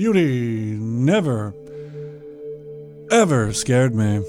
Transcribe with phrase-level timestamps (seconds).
[0.00, 1.52] Beauty never,
[3.10, 4.24] ever scared me.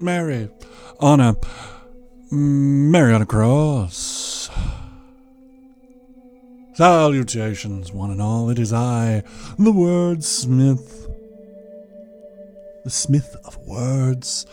[0.00, 0.48] Mary,
[0.98, 1.36] on a,
[2.30, 4.48] Mary on a cross.
[6.72, 8.48] Salutations, one and all.
[8.48, 9.24] It is I,
[9.58, 11.06] the wordsmith,
[12.84, 14.46] the smith of words,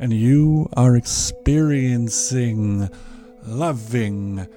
[0.00, 2.90] and you are experiencing,
[3.46, 4.48] loving,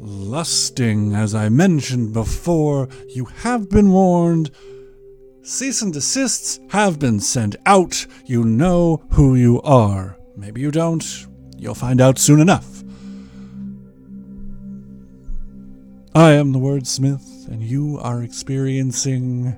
[0.00, 2.88] lusting, as I mentioned before.
[3.08, 4.50] You have been warned.
[5.42, 8.06] Cease and desists have been sent out.
[8.26, 10.16] You know who you are.
[10.36, 11.26] Maybe you don't.
[11.56, 12.82] You'll find out soon enough.
[16.14, 19.56] I am the wordsmith, and you are experiencing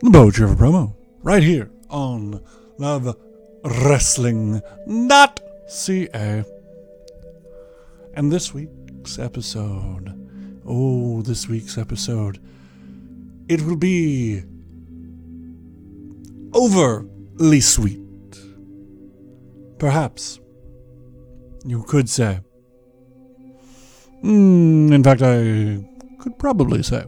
[0.00, 0.08] the
[0.44, 2.40] of a promo right here on
[2.78, 3.16] Love
[3.64, 6.44] Wrestling Not ca.
[8.14, 8.54] And this
[9.06, 10.12] week's episode,
[10.66, 12.40] oh, this week's episode,
[13.48, 14.42] it will be
[16.52, 18.00] overly sweet.
[19.78, 20.40] Perhaps
[21.64, 22.40] you could say.
[24.24, 25.86] Mm, in fact, I
[26.18, 27.04] could probably say.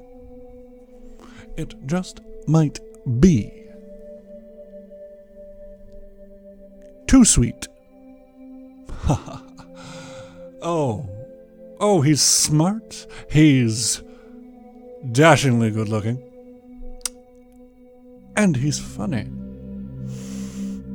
[1.56, 2.78] It just might
[3.18, 3.50] be.
[7.08, 7.66] Too sweet.
[10.62, 11.17] oh.
[11.80, 13.06] Oh, he's smart.
[13.30, 14.02] He's
[15.12, 16.22] dashingly good looking.
[18.36, 19.24] And he's funny.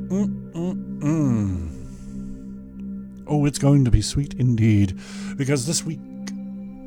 [0.08, 1.70] Mm-mm-mm.
[3.26, 5.00] Oh, it's going to be sweet indeed.
[5.36, 6.00] Because this week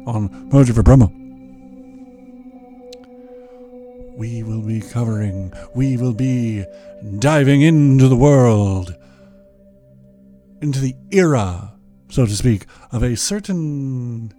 [0.06, 1.12] on Mojo for Promo,
[4.16, 6.64] we will be covering, we will be
[7.20, 8.96] diving into the world,
[10.62, 11.74] into the era,
[12.10, 14.34] so to speak, of a certain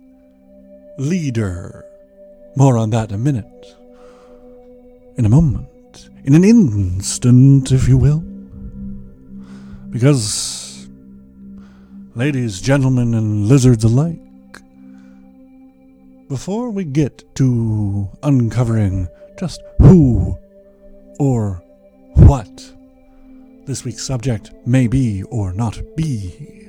[0.98, 1.84] leader.
[2.56, 3.76] More on that in a minute.
[5.16, 6.10] In a moment.
[6.24, 8.20] In an instant, if you will.
[9.90, 10.88] Because,
[12.14, 14.20] ladies, gentlemen, and lizards alike,
[16.28, 19.08] before we get to uncovering
[19.38, 20.36] just who
[21.18, 21.62] or
[22.14, 22.72] what
[23.66, 26.67] this week's subject may be or not be,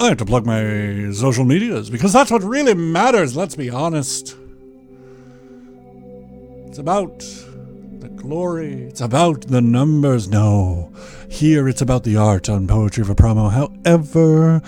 [0.00, 4.36] I have to plug my social medias because that's what really matters, let's be honest.
[6.66, 7.18] It's about
[7.98, 10.28] the glory, it's about the numbers.
[10.28, 10.92] No,
[11.28, 13.50] here it's about the art on Poetry for Promo.
[13.50, 14.62] However,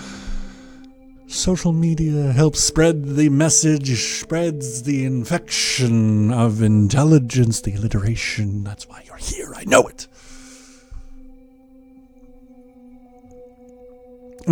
[1.27, 8.65] social media helps spread the message, spreads the infection of intelligence, the alliteration.
[8.65, 10.07] That's why you're here, I know it.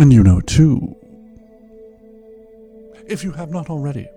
[0.00, 0.96] And you know too,
[3.06, 4.08] if you have not already,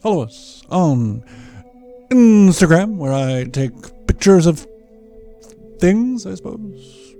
[0.00, 1.24] follow us on
[2.12, 3.72] Instagram, where I take
[4.06, 4.64] pictures of
[5.80, 7.16] things, I suppose,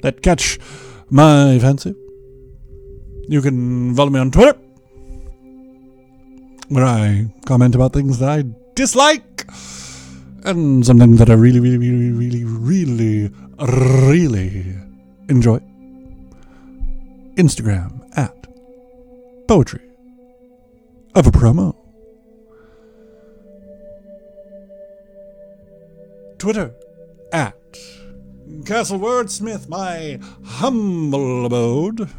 [0.00, 0.58] that catch
[1.10, 1.94] my fancy.
[3.28, 4.58] You can follow me on Twitter,
[6.70, 8.44] where I comment about things that I
[8.74, 9.46] dislike
[10.44, 14.79] and something that I really, really, really, really, really, really
[15.30, 15.60] enjoy.
[17.36, 18.46] Instagram at
[19.46, 19.80] poetry
[21.14, 21.76] of a promo.
[26.38, 26.74] Twitter
[27.32, 27.54] at
[28.64, 32.10] Castle Wordsmith, my humble abode.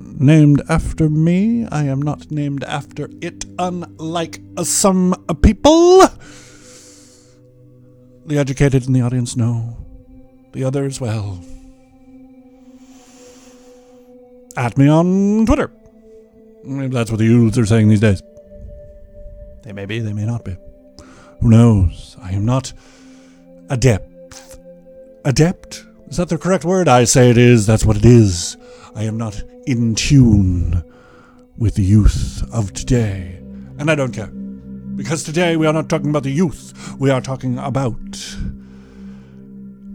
[0.00, 6.00] Named after me, I am not named after it, unlike some people.
[8.24, 9.76] The educated in the audience know.
[10.52, 11.44] The others, well.
[14.56, 15.70] At me on Twitter.
[16.64, 18.22] Maybe that's what the youths are saying these days.
[19.62, 20.56] They may be, they may not be.
[21.40, 22.16] Who knows?
[22.22, 22.72] I am not
[23.68, 24.58] adept.
[25.24, 25.84] Adept?
[26.08, 26.88] Is that the correct word?
[26.88, 27.66] I say it is.
[27.66, 28.56] That's what it is.
[28.94, 30.82] I am not in tune
[31.58, 33.38] with the youth of today.
[33.78, 34.28] And I don't care.
[34.28, 36.96] Because today we are not talking about the youth.
[36.98, 38.00] We are talking about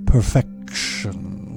[0.06, 0.51] perfection.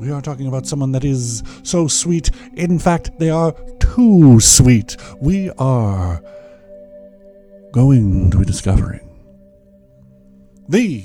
[0.04, 2.30] We are talking about someone that is so sweet.
[2.56, 4.98] In fact, they are too sweet.
[5.18, 6.22] We are
[7.72, 9.00] going to be discovering
[10.68, 11.04] the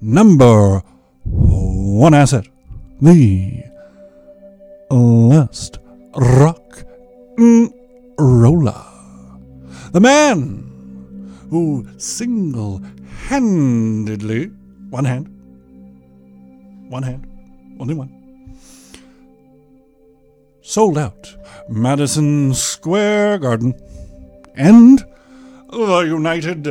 [0.00, 0.80] number
[1.24, 2.46] one asset,
[3.00, 3.64] the
[4.90, 5.80] last
[6.14, 6.84] rock
[8.16, 8.84] roller,
[9.90, 12.80] the man who single
[13.26, 14.52] handedly,
[14.90, 15.26] one hand,
[16.88, 17.26] one hand,
[17.80, 18.12] only one,
[20.66, 21.36] sold out.
[21.68, 23.74] Madison Square Garden.
[24.56, 25.04] And
[25.70, 26.64] the United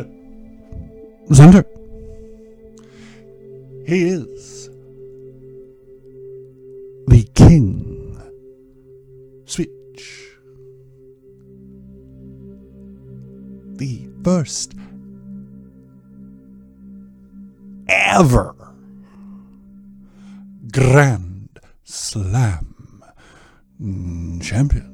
[1.32, 1.66] Center.
[3.88, 4.70] He is
[7.08, 8.20] the King.
[9.46, 10.32] Switch.
[13.78, 14.74] The first
[17.88, 18.56] ever
[20.72, 22.75] Grand Slam
[23.82, 24.92] Mm, champion.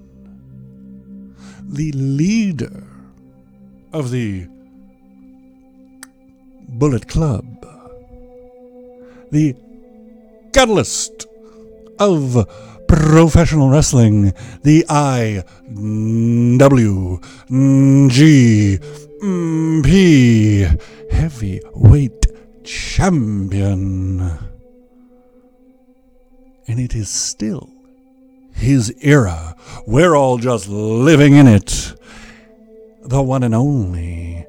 [1.70, 2.84] The leader
[3.94, 4.48] of the
[6.68, 7.46] Bullet Club.
[9.32, 9.56] The
[10.52, 11.28] catalyst
[12.00, 12.48] of
[12.88, 14.34] professional wrestling,
[14.64, 15.52] the IWGP
[21.12, 22.26] Heavyweight
[22.64, 24.20] Champion.
[26.68, 27.71] And it is still
[28.54, 29.56] his era.
[29.86, 31.94] We're all just living in it.
[33.04, 34.46] The one and only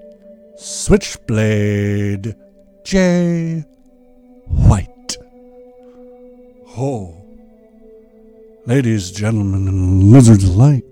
[0.57, 2.37] Switchblade
[2.85, 3.65] Jay
[4.47, 5.17] White.
[6.77, 7.19] Oh.
[8.65, 10.85] Ladies, gentlemen, and lizards alike,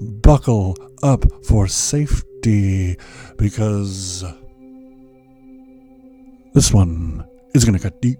[0.00, 2.96] buckle up for safety
[3.36, 4.24] because
[6.52, 7.24] this one
[7.54, 8.18] is going to cut deep.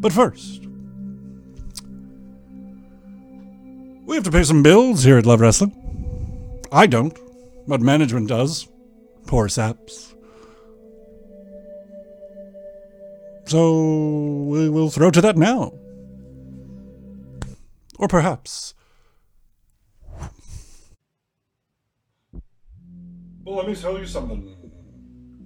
[0.00, 0.67] But first,
[4.08, 5.74] we have to pay some bills here at Love Wrestling.
[6.72, 7.16] I don't,
[7.68, 8.66] but management does.
[9.26, 10.14] Poor saps.
[13.44, 15.74] So we will throw to that now.
[17.98, 18.74] Or perhaps.
[23.44, 24.56] Well, let me tell you something,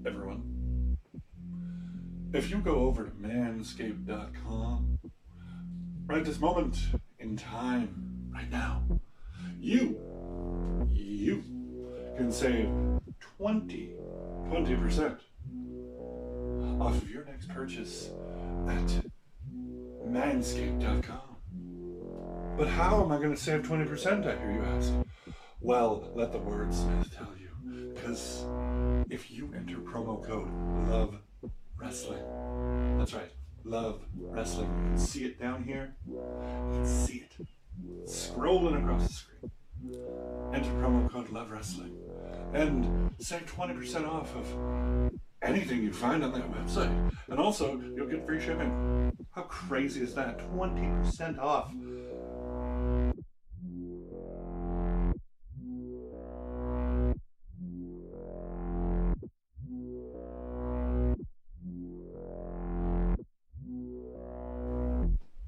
[0.06, 0.98] everyone.
[2.32, 4.98] If you go over to manscaped.com,
[6.06, 6.78] right this moment
[7.18, 8.82] in time, right now,
[9.60, 10.00] you,
[10.92, 11.42] you
[12.16, 12.68] can save
[13.38, 13.94] 20,
[14.48, 15.18] 20%
[16.80, 18.10] off of your next purchase
[18.68, 19.02] at
[20.06, 21.36] manscaped.com.
[22.56, 24.92] But how am I going to save 20%, I hear you ask?
[25.60, 27.92] Well, let the wordsmith tell you.
[27.94, 28.44] Because
[29.10, 30.50] if you enter promo code
[30.88, 31.18] LOVE
[31.82, 32.22] wrestling.
[32.98, 33.30] That's right.
[33.64, 34.68] Love wrestling.
[34.68, 35.94] You can see it down here.
[36.06, 36.20] You
[36.72, 37.46] can see it.
[38.04, 39.50] Scrolling across the screen.
[40.52, 41.96] Enter promo code Love Wrestling.
[42.52, 45.10] And save 20% off of
[45.42, 47.12] anything you find on that website.
[47.28, 49.12] And also, you'll get free shipping.
[49.30, 50.38] How crazy is that?
[50.54, 51.72] 20% off.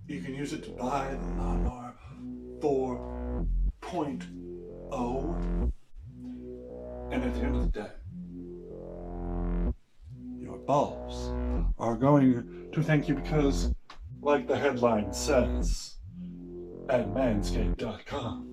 [0.07, 1.84] You can use it to buy the Lawnmower
[3.95, 5.71] 4.0.
[7.13, 7.91] And at the end of the day,
[10.41, 11.33] your balls
[11.79, 13.73] are going to thank you because,
[14.21, 15.95] like the headline says
[16.89, 18.51] at manscaped.com,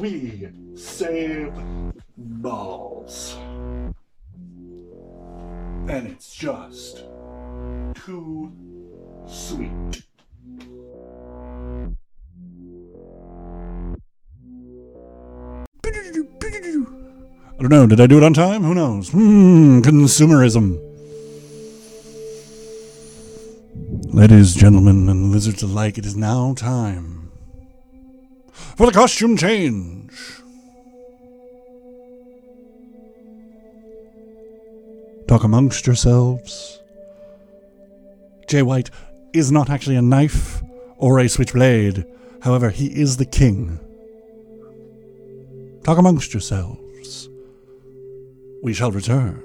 [0.00, 1.52] we save
[2.16, 3.36] balls.
[5.88, 7.04] And it's just
[7.94, 8.52] too
[9.24, 10.02] sweet.
[17.60, 17.86] I don't know.
[17.86, 18.62] Did I do it on time?
[18.62, 19.10] Who knows?
[19.10, 20.78] Hmm, consumerism.
[24.12, 27.30] Ladies, gentlemen, and lizards alike, it is now time
[28.52, 30.10] for the costume change.
[35.28, 36.80] Talk amongst yourselves.
[38.48, 38.90] Jay White
[39.32, 40.62] is not actually a knife
[40.96, 42.06] or a switchblade.
[42.40, 43.78] However, he is the king.
[45.82, 47.28] Talk amongst yourselves.
[48.62, 49.42] We shall return.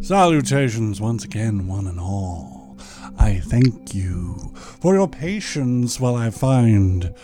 [0.00, 2.78] Salutations once again, one and all.
[3.18, 7.14] I thank you for your patience while I find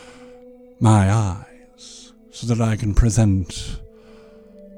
[0.78, 3.80] my eyes so that I can present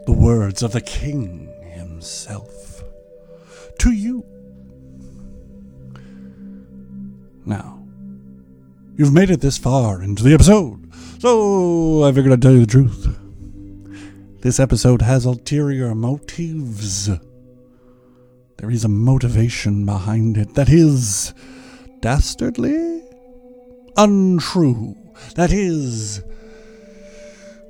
[0.06, 2.84] the words of the king himself
[3.80, 4.24] to you.
[7.48, 7.82] Now,
[8.96, 12.66] you've made it this far into the episode, so I figured I'd tell you the
[12.66, 13.18] truth.
[14.42, 17.08] This episode has ulterior motives.
[18.58, 21.32] There is a motivation behind it that is
[22.00, 23.02] dastardly,
[23.96, 24.94] untrue,
[25.36, 26.22] that is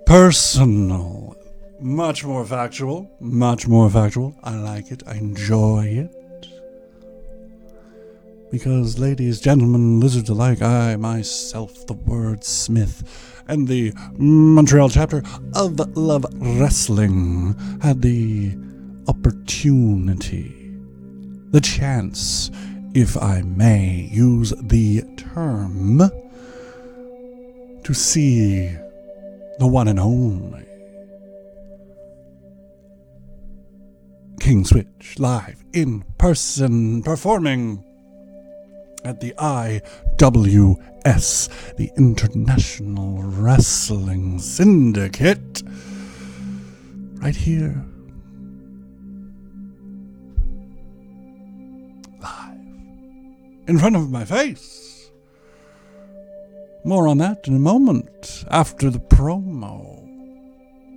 [0.07, 1.37] personal,
[1.81, 3.09] Much more factual.
[3.21, 4.35] Much more factual.
[4.43, 5.05] I like it.
[5.07, 6.28] I enjoy it.
[8.51, 13.07] Because, ladies, gentlemen, lizards alike, I myself, the wordsmith,
[13.47, 15.23] and the Montreal chapter
[15.55, 18.57] of Love Wrestling, had the
[19.07, 20.73] opportunity,
[21.51, 22.51] the chance,
[22.95, 26.11] if I may use the term,
[27.85, 28.69] to see
[29.59, 30.65] the one and only
[34.41, 37.85] King Switch live in person performing
[39.09, 45.63] at the IWS, the International Wrestling Syndicate,
[47.23, 47.83] right here.
[52.21, 52.61] Live.
[53.67, 55.11] In front of my face.
[56.85, 60.07] More on that in a moment after the promo.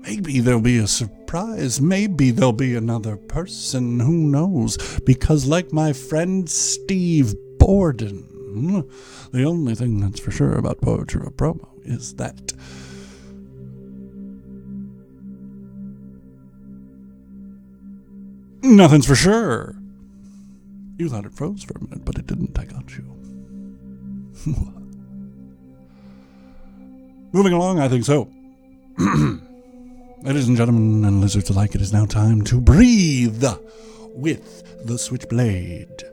[0.01, 1.79] Maybe there'll be a surprise.
[1.79, 4.01] Maybe there'll be another person.
[4.01, 4.99] Who knows?
[5.05, 7.35] Because, like my friend Steve
[7.71, 8.83] Borden,
[9.31, 12.51] the only thing that's for sure about Poetry of Promo is that.
[18.61, 19.77] Nothing's for sure.
[20.97, 22.59] You thought it froze for a minute, but it didn't.
[22.59, 23.05] I got you.
[27.31, 28.29] Moving along, I think so.
[30.23, 33.45] Ladies and gentlemen, and lizards alike, it is now time to breathe
[34.13, 36.03] with the switchblade.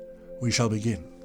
[0.40, 1.17] We shall begin.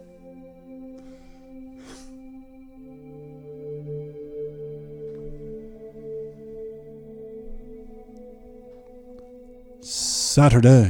[10.34, 10.90] Saturday,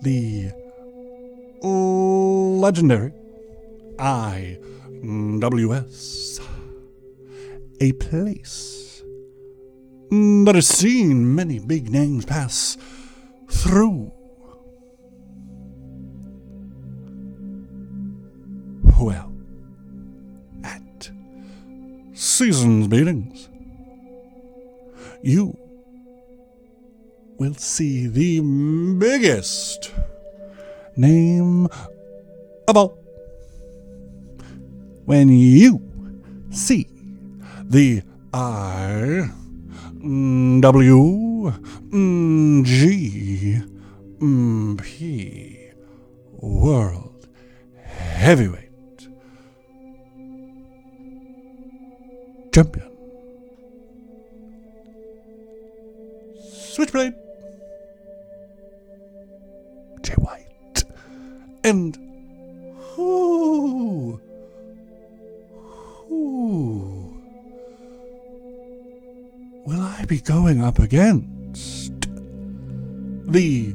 [0.02, 0.50] The
[1.62, 3.12] legendary
[3.98, 4.50] IWS.
[7.80, 9.04] A place
[10.10, 12.76] that has seen many big names pass
[13.48, 14.10] through.
[22.38, 23.48] Seasons meetings,
[25.22, 25.58] you
[27.36, 28.40] will see the
[28.96, 29.90] biggest
[30.96, 31.66] name
[32.68, 32.96] of all.
[35.04, 35.82] When you
[36.52, 36.86] see
[37.64, 38.02] the
[38.32, 39.30] I
[40.60, 41.52] W
[42.62, 43.60] G
[44.80, 45.70] P
[46.40, 47.26] World
[47.82, 48.67] Heavyweight
[52.58, 52.90] Champion
[56.50, 57.14] Switchblade
[60.02, 60.82] Jay White
[61.62, 61.96] and
[62.74, 64.20] who
[66.08, 67.22] who
[69.64, 72.08] will I be going up against?
[73.30, 73.72] The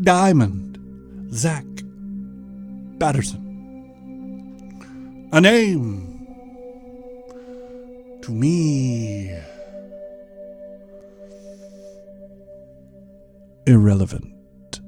[0.00, 0.78] Diamond
[1.34, 1.66] Zach
[3.00, 3.41] Patterson.
[5.34, 6.26] A name
[8.20, 9.34] to me
[13.66, 14.80] irrelevant.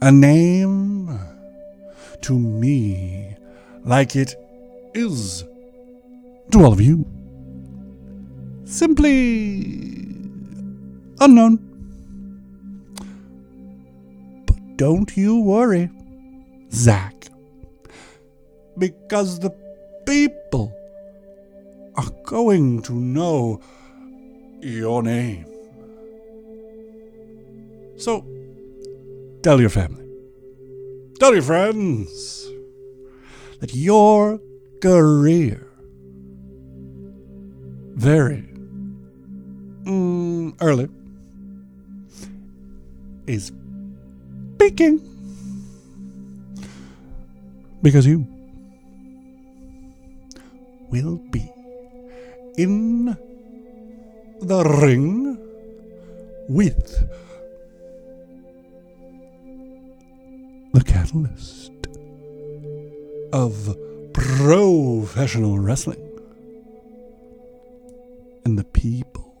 [0.00, 1.18] A name
[2.22, 3.34] to me
[3.84, 4.36] like it
[4.94, 5.42] is
[6.52, 7.04] to all of you.
[8.66, 9.62] Simply
[11.18, 11.58] unknown.
[14.46, 15.90] But don't you worry,
[16.70, 17.19] Zach,
[18.80, 19.50] because the
[20.06, 20.74] people
[21.96, 23.60] are going to know
[24.60, 25.44] your name.
[27.98, 28.24] So,
[29.42, 30.06] tell your family,
[31.18, 32.48] tell your friends
[33.60, 34.40] that your
[34.80, 35.66] career
[37.94, 38.48] very
[39.84, 40.88] mm, early
[43.26, 43.52] is
[44.58, 44.98] peaking
[47.82, 48.26] because you
[50.90, 51.50] will be
[52.56, 53.16] in
[54.40, 55.38] the ring
[56.48, 57.08] with
[60.72, 61.72] the catalyst
[63.32, 63.76] of
[64.12, 66.06] professional wrestling.
[68.44, 69.34] And the people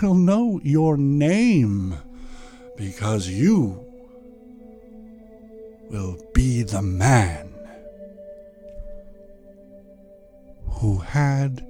[0.00, 1.96] will know your name
[2.76, 3.84] because you
[5.90, 7.49] will be the man
[10.80, 11.62] who had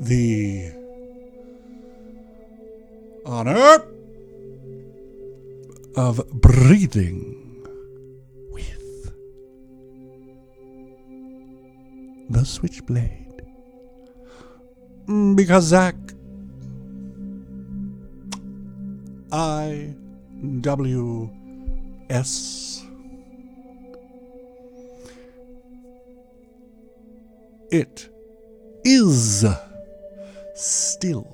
[0.00, 0.72] the
[3.24, 3.84] honor
[5.96, 7.64] of breathing
[8.50, 9.12] with
[12.28, 13.42] the switchblade.
[15.06, 15.94] Mm, Because Zach,
[19.30, 19.94] I
[20.62, 21.30] W
[22.10, 22.82] S.
[27.70, 28.08] It
[28.88, 29.44] is
[30.54, 31.26] still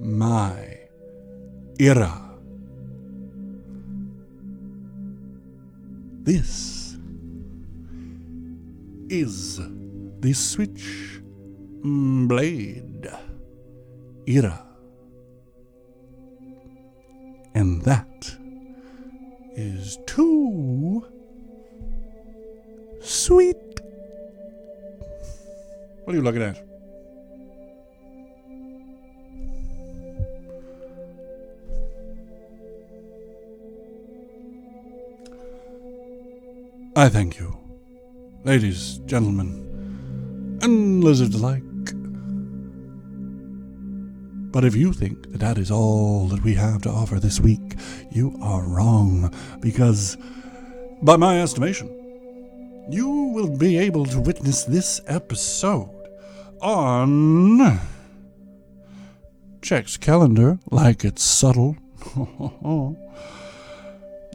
[0.00, 0.78] my
[1.78, 2.10] era.
[6.22, 6.96] This
[9.10, 9.60] is
[10.20, 11.20] the Switch
[11.82, 13.06] Blade
[14.26, 14.64] era.
[17.54, 18.36] And that
[19.54, 21.04] is too
[23.02, 23.67] sweet.
[26.08, 26.56] What are you looking at?
[36.96, 37.54] I thank you,
[38.42, 41.62] ladies, gentlemen, and lizards alike.
[44.50, 47.74] But if you think that that is all that we have to offer this week,
[48.10, 50.16] you are wrong, because,
[51.02, 51.90] by my estimation,
[52.90, 55.97] you will be able to witness this episode
[56.60, 57.80] on.
[59.62, 61.76] Checks calendar like it's subtle.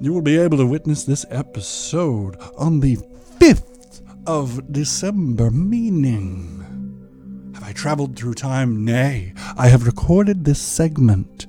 [0.02, 2.98] you will be able to witness this episode on the
[3.40, 7.52] 5th of December, meaning.
[7.56, 8.84] Have I traveled through time?
[8.84, 11.48] Nay, I have recorded this segment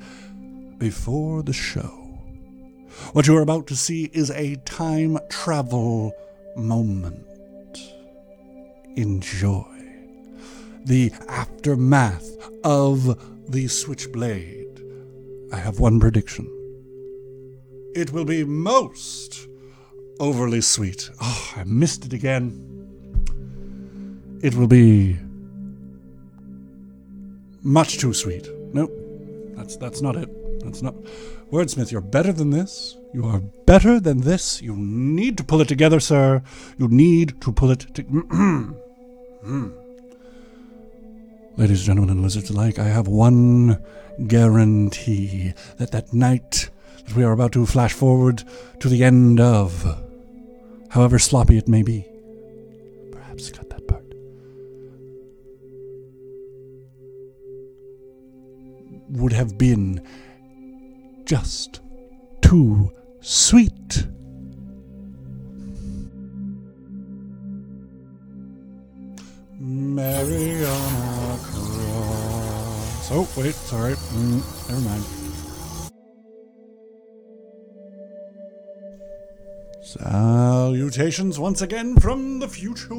[0.78, 2.00] before the show.
[3.12, 6.12] What you are about to see is a time travel
[6.56, 7.20] moment.
[8.96, 9.73] Enjoy
[10.84, 12.28] the aftermath
[12.62, 14.80] of the Switchblade.
[15.52, 16.50] I have one prediction.
[17.94, 19.48] It will be most
[20.20, 21.10] overly sweet.
[21.20, 22.70] Oh, I missed it again.
[24.42, 25.16] It will be
[27.62, 28.48] much too sweet.
[28.74, 28.92] Nope.
[29.56, 30.28] That's that's not it.
[30.60, 30.94] That's not
[31.54, 32.96] Wordsmith, you're better than this.
[33.12, 34.60] You are better than this.
[34.60, 36.42] You need to pull it together, sir.
[36.78, 39.68] You need to pull it to hmm.
[41.56, 43.80] Ladies and gentlemen and lizards alike, I have one
[44.26, 46.68] guarantee that that night
[47.06, 48.42] that we are about to flash forward
[48.80, 49.86] to the end of,
[50.90, 52.04] however sloppy it may be,
[53.12, 54.04] perhaps cut that part,
[59.10, 60.04] would have been
[61.24, 61.82] just
[62.42, 62.90] too
[63.20, 64.08] sweet.
[69.74, 70.92] Mary on
[71.32, 73.10] a cross.
[73.10, 73.94] Oh, wait, sorry.
[73.94, 75.04] Mm, never mind.
[79.82, 82.94] Salutations once again from the future.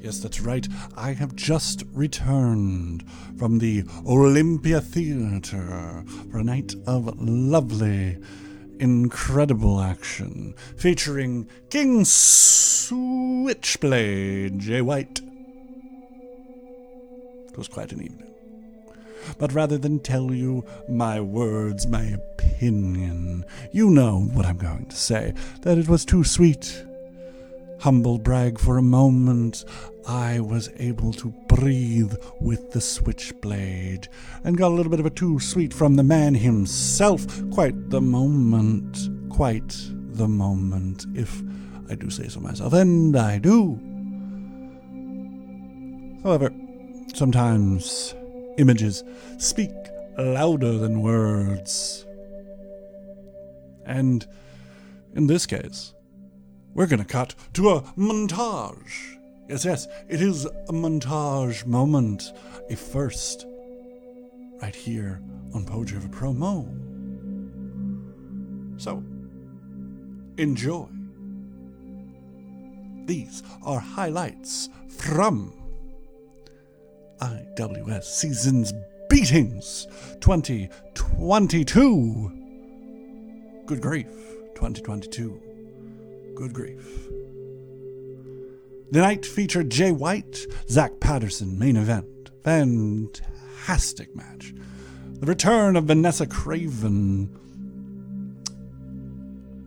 [0.00, 0.66] Yes, that's right.
[0.96, 3.04] I have just returned
[3.38, 8.18] from the Olympia Theater for a night of lovely,
[8.80, 12.88] incredible action featuring King Switchblade
[14.58, 15.20] Jay White.
[17.52, 18.32] It was quite an evening.
[19.38, 24.96] But rather than tell you my words, my opinion, you know what I'm going to
[24.96, 26.84] say that it was too sweet.
[27.80, 29.64] Humble brag for a moment,
[30.08, 34.08] I was able to breathe with the switchblade
[34.44, 37.26] and got a little bit of a too sweet from the man himself.
[37.50, 38.98] Quite the moment,
[39.30, 39.76] quite
[40.12, 41.42] the moment, if
[41.90, 43.78] I do say so myself, and I do.
[46.22, 46.52] However,
[47.14, 48.14] sometimes
[48.58, 49.02] images
[49.38, 49.70] speak
[50.18, 52.06] louder than words.
[53.84, 54.26] And
[55.14, 55.94] in this case,
[56.74, 59.18] we're going to cut to a montage.
[59.48, 62.32] Yes, yes, it is a montage moment,
[62.70, 63.46] a first,
[64.62, 65.20] right here
[65.52, 66.66] on Poetry of a Promo.
[68.80, 69.02] So,
[70.38, 70.86] enjoy.
[73.04, 75.52] These are highlights from
[77.22, 78.74] IWS Seasons
[79.08, 79.86] Beatings
[80.20, 82.32] 2022.
[83.64, 84.08] Good grief,
[84.56, 85.40] 2022.
[86.34, 87.06] Good grief.
[88.90, 92.32] The night featured Jay White, Zach Patterson, main event.
[92.42, 94.52] Fantastic match.
[95.20, 97.28] The return of Vanessa Kraven.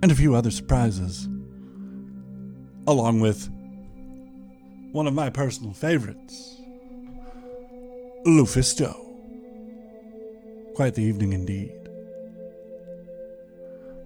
[0.04, 1.30] And a few other surprises.
[2.86, 3.50] Along with
[4.92, 6.55] one of my personal favorites,
[8.26, 8.96] Lufisto.
[10.74, 11.72] Quite the evening indeed.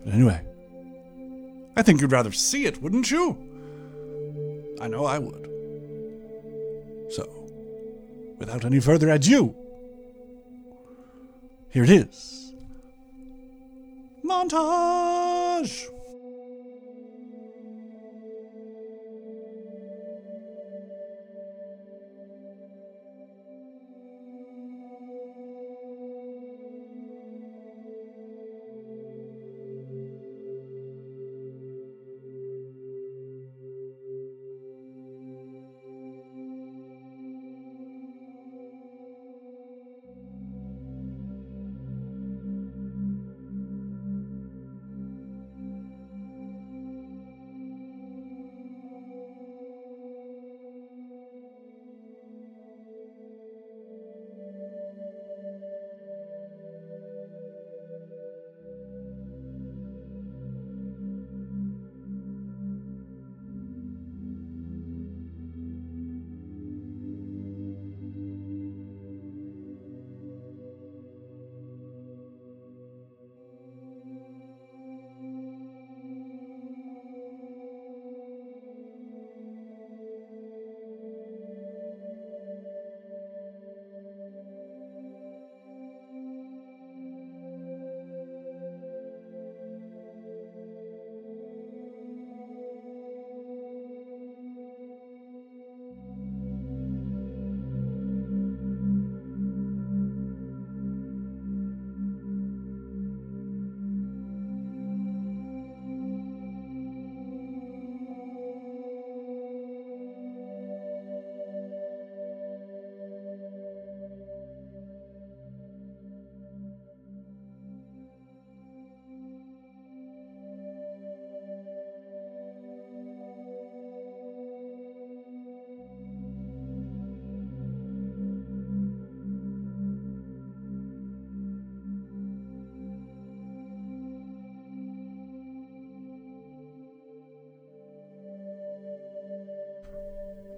[0.03, 0.41] But anyway,
[1.77, 3.37] I think you'd rather see it, wouldn't you?
[4.81, 5.45] I know I would.
[7.11, 7.27] So,
[8.37, 9.55] without any further ado,
[11.69, 12.53] here it is.
[14.23, 15.87] Montage!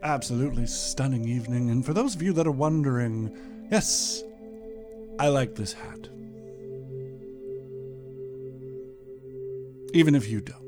[0.03, 1.69] Absolutely stunning evening.
[1.69, 3.35] And for those of you that are wondering,
[3.71, 4.23] yes,
[5.19, 6.09] I like this hat.
[9.93, 10.61] Even if you don't.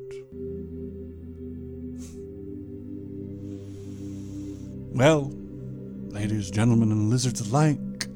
[4.96, 5.32] Well,
[6.10, 8.08] ladies, gentlemen, and lizards alike,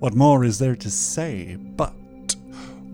[0.00, 1.94] what more is there to say but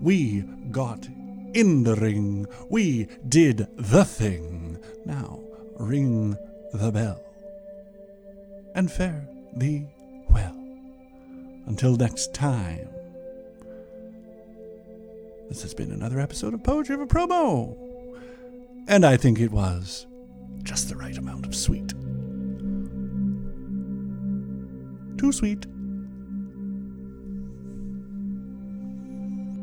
[0.01, 0.41] we
[0.71, 1.07] got
[1.53, 2.45] in the ring.
[2.69, 4.79] We did the thing.
[5.05, 5.39] Now,
[5.77, 6.37] ring
[6.73, 7.30] the bell
[8.75, 9.85] and fare thee
[10.29, 10.55] well.
[11.65, 12.87] Until next time,
[15.49, 17.77] this has been another episode of Poetry of a Promo.
[18.87, 20.07] And I think it was
[20.63, 21.89] just the right amount of sweet.
[25.17, 25.65] Too sweet.